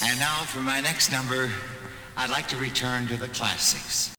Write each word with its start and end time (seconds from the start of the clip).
And 0.00 0.16
now 0.20 0.42
for 0.44 0.60
my 0.60 0.80
next 0.80 1.10
number, 1.10 1.50
I'd 2.16 2.30
like 2.30 2.46
to 2.48 2.56
return 2.56 3.08
to 3.08 3.16
the 3.16 3.26
classics. 3.28 4.14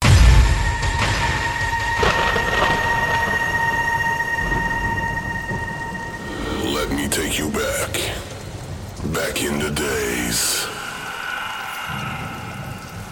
Let 6.66 6.92
me 6.92 7.08
take 7.08 7.40
you 7.40 7.50
back. 7.50 7.94
Back 9.14 9.42
in 9.42 9.60
the 9.60 9.72
days. 9.72 10.68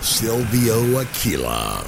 Silvio 0.02 0.99
Aquila. 0.99 1.86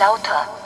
Lauter. 0.00 0.59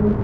Welcome. 0.00 0.16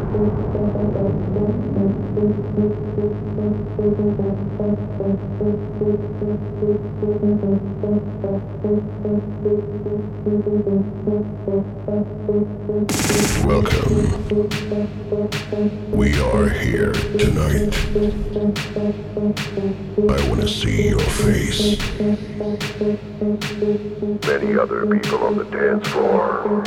We 15.92 16.18
are 16.20 16.48
here 16.48 16.92
tonight. 17.18 17.74
I 20.08 20.28
want 20.30 20.40
to 20.40 20.48
see 20.48 20.88
your 20.88 21.00
face. 21.00 21.76
Many 24.26 24.56
other 24.58 24.86
people 24.86 25.18
on 25.18 25.36
the 25.36 25.44
dance 25.44 25.86
floor. 25.88 26.64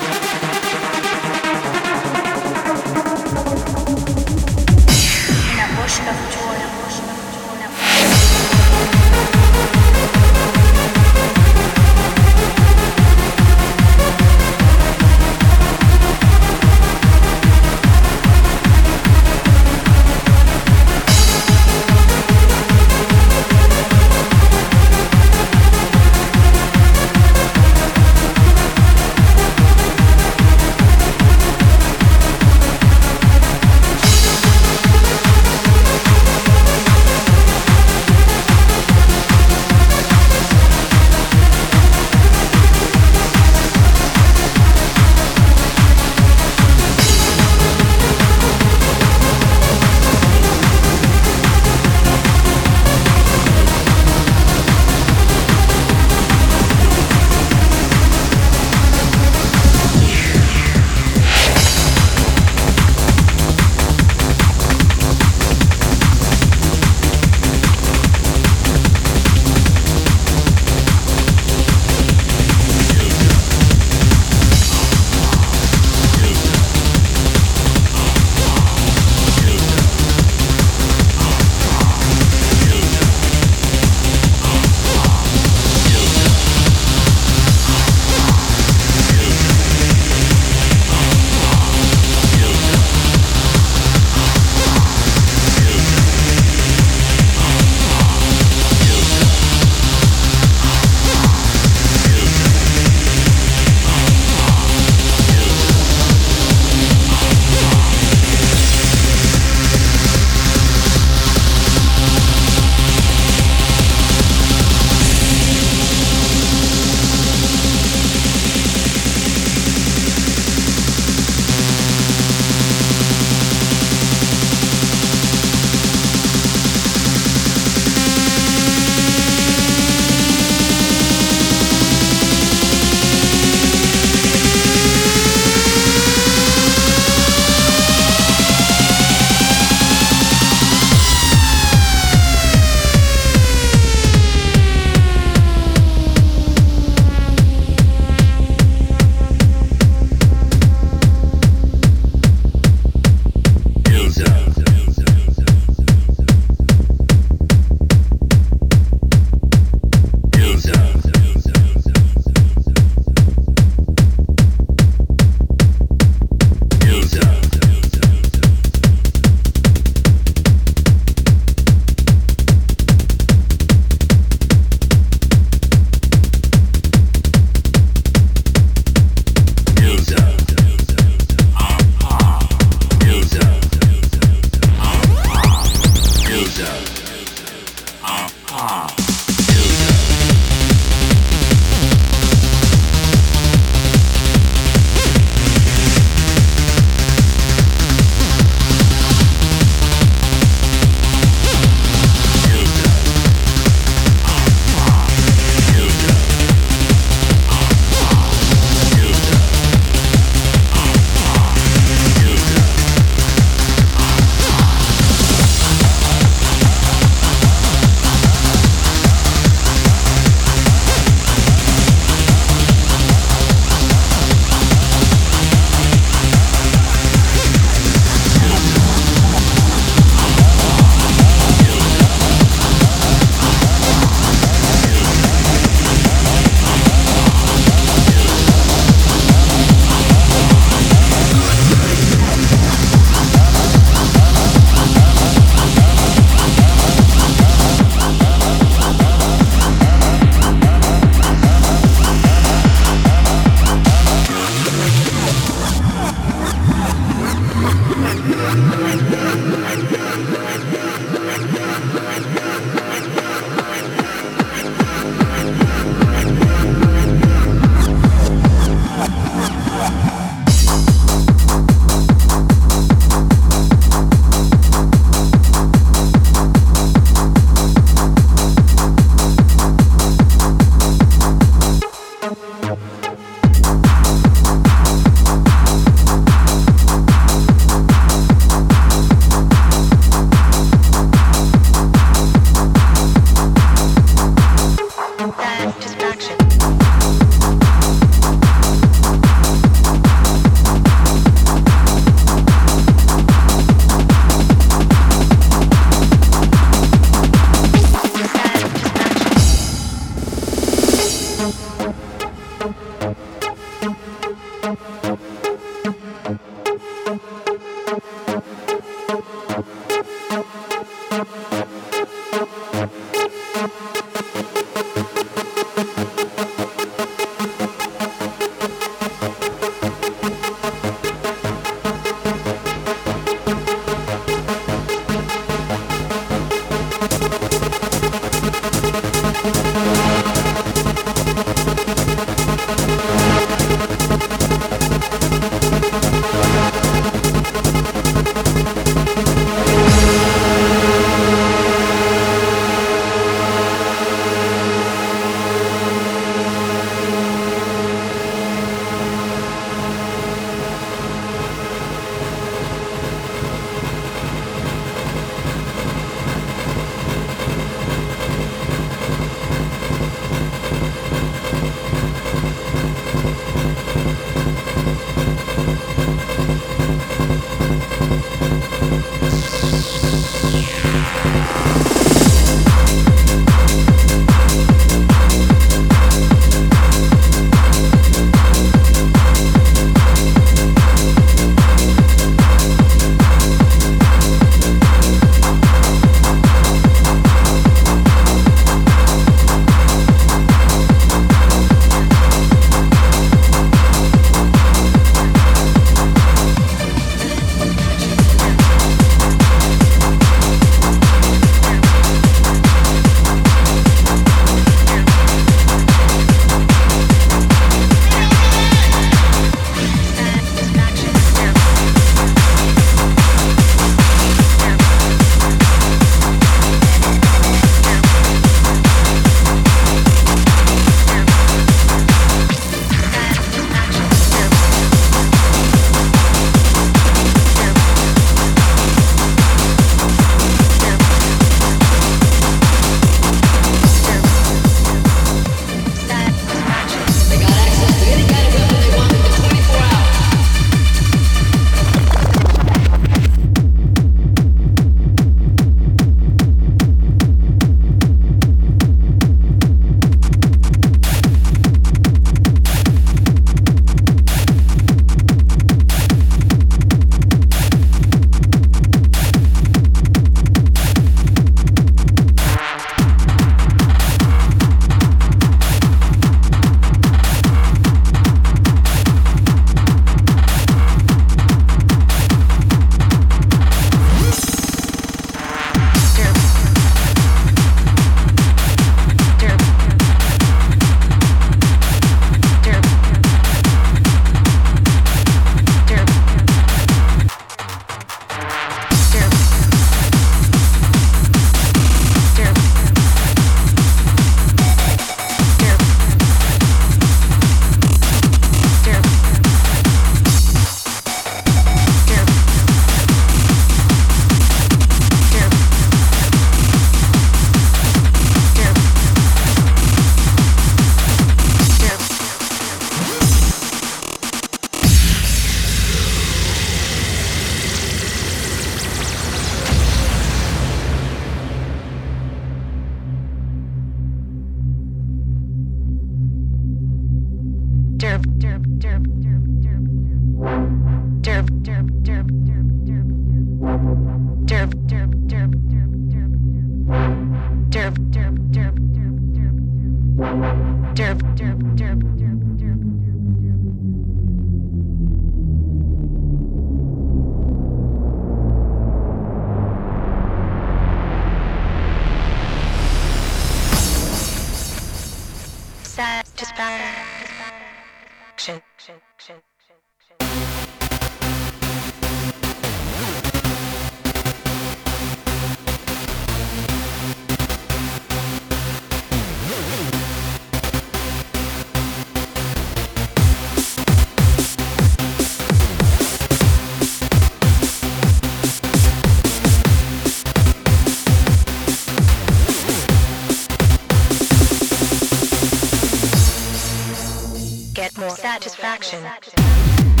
Satisfaction. 598.39 600.00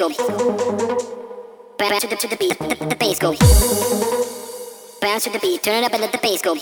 go. 0.00 0.08
Bounce 1.76 2.00
to 2.00 2.08
the 2.08 2.16
to 2.16 2.28
the 2.28 2.36
beat, 2.36 2.58
the, 2.58 2.74
the, 2.74 2.86
the 2.86 2.96
bass 2.96 3.18
go. 3.18 3.34
Bounce 5.00 5.24
to 5.24 5.30
the 5.30 5.38
beat, 5.40 5.62
turn 5.62 5.82
it 5.82 5.84
up 5.84 5.92
and 5.92 6.00
let 6.00 6.12
the 6.12 6.18
bass 6.18 6.40
go. 6.40 6.54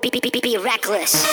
Be 0.00 0.08
be 0.08 0.20
be 0.20 0.30
be, 0.30 0.40
be 0.40 0.56
reckless. 0.56 1.26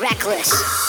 reckless. 0.00 0.83